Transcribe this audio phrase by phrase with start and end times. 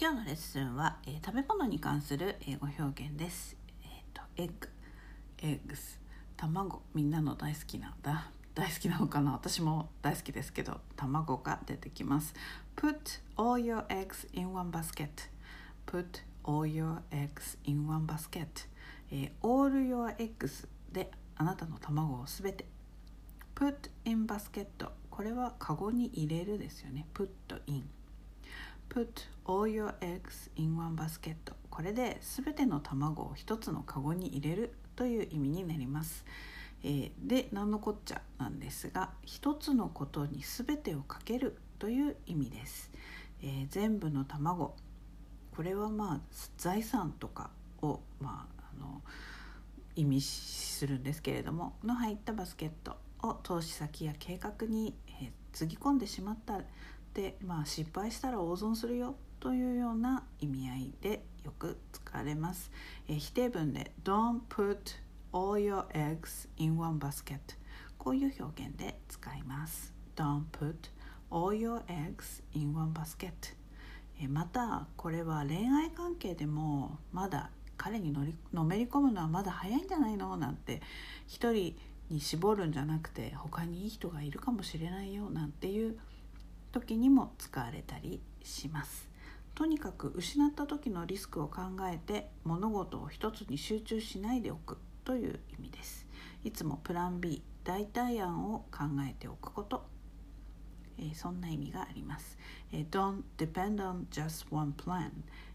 [0.00, 3.56] 今日のレッスンは、えー、食べ物に関する英語表現です。
[3.82, 4.68] えっ、と、エッグ、
[5.42, 6.00] エッグス、
[6.36, 9.32] 卵、みんなの大好きなんだ大好きなのかな？
[9.32, 12.32] 私も大好きですけど、卵が出てきます。
[12.76, 15.08] Put all your eggs in one basket.
[15.84, 18.68] Put all your eggs in one basket.
[19.10, 22.66] えー、all your eggs であなたの卵をすべて
[23.56, 24.66] Put in basket
[25.10, 27.28] これはカゴに入れるですよね Put
[27.66, 27.82] in
[28.88, 31.36] Put all your eggs in one basket.
[31.70, 36.24] これで全ての卵を一つのカゴに入れるという意味になります、
[36.82, 42.90] えー、で何のこっちゃなんですが一つのことに全てをかけるという意味です、
[43.42, 44.74] えー、全部の卵。
[45.54, 46.20] これはまあ
[46.56, 47.50] 財産とか
[47.82, 49.02] をまああの
[49.94, 56.60] 意味するんですけれどもの入ったバスケットを投資先や計画に、えー、つぎ込んでしまった、
[57.44, 62.70] まあ、失敗したら大損するよというような意味合いでよく使われます、
[63.08, 64.76] えー、否定文で Don't put
[65.32, 67.38] all your eggs in one basket
[67.96, 69.92] こういう表現で使います。
[70.16, 70.90] Don't put
[71.30, 73.32] all your eggs in one basket
[74.20, 80.36] えー、またこれは恋愛関係でもまだ彼にのりのめり込むのはまだ早いんじゃないの？
[80.36, 80.82] なんて
[81.28, 81.76] 一人
[82.10, 85.30] に絞るんじゃなくて他にいい人がいるかもしれないよ？
[85.30, 85.96] なんていう
[86.72, 89.08] 時にも使われたりします
[89.54, 96.06] とにかく失った時のリスクを考えて物事を一つに集中しないでおくという意味です
[96.44, 99.86] いつもプラン B 代替案を考えておくこと
[100.98, 102.36] えー、そんな意味があります。
[102.72, 105.10] えー、Don't depend on just one plan.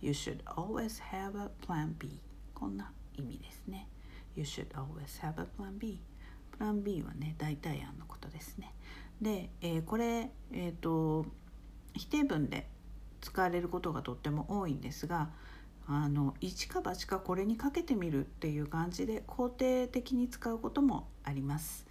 [0.00, 2.20] You should always have a plan B.
[2.54, 3.88] こんな意味ですね。
[4.34, 6.00] You should always have a plan B.
[6.50, 8.72] プラン B はね、代替案のことですね。
[9.20, 11.26] で、えー、これ、えーと、
[11.94, 12.68] 否定文で
[13.20, 15.30] 使われることがとっても多いんですが、
[15.88, 21.86] あの一か八かこれにかけてみるっていう感じで肯定的に使うこともあります。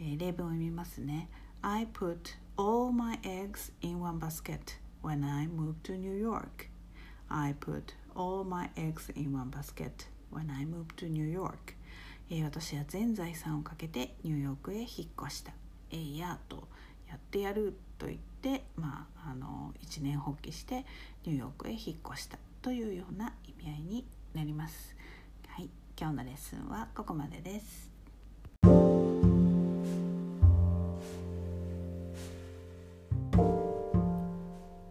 [0.00, 1.28] えー、例文を読みますね。
[1.62, 6.68] I put all my eggs in one basket when I moved to New York.
[7.28, 11.74] I put all my eggs in one basket when I moved to New York.
[12.30, 14.86] えー、私は全財産をかけてニューヨークへ引っ
[15.26, 15.52] 越した。
[15.90, 16.68] えー、やと
[17.08, 20.84] やってやると言って、まあ、あの一年発起して
[21.24, 21.80] ニューヨークへ引っ
[22.12, 24.94] 越したというような意味合いになります。
[25.48, 27.90] はい、今日のレッスンはここまでです。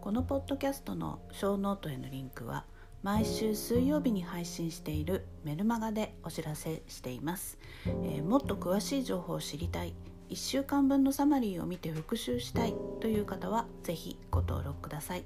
[0.08, 2.64] このポッドキャストのショーノートへのリンクは
[3.02, 9.92] 毎週水曜日に配信しているメルマガでお知らせしています、えー、もっと詳しい情報を知りたい
[10.30, 15.24] 1週間分のサマリーを見て復習したいという方はぜひご登録ください、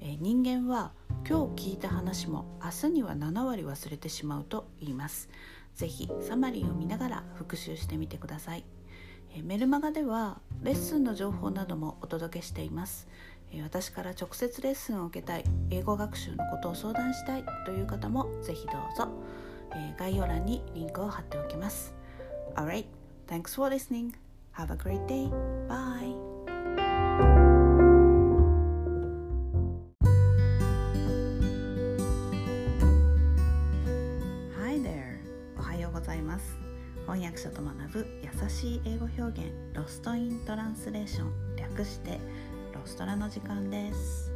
[0.00, 0.92] えー、人間は
[1.28, 5.30] 今日聞いた話も明日には7割忘れてしまうと言います。
[5.74, 8.64] ぜひサマリーを見ながら復習してみてください。
[9.42, 13.08] メルマガではレッスンの情報などもお届けしています。
[13.62, 19.08] 私から直接レッスンを受けたい英語学習のことを相談したいという方もぜひどうぞ。
[19.98, 21.94] 概要欄にリンクを貼っておきます。
[22.54, 22.86] Alright,
[23.26, 24.23] thanks for listening.
[24.56, 25.28] Have a great day.
[25.68, 26.14] Bye.
[34.56, 35.18] Hi there.
[35.58, 36.56] おはようございます。
[37.04, 42.20] 翻訳者と学ぶ優しい英語表現ロストイントランスレーション略して
[42.72, 44.30] ロストラの時間です。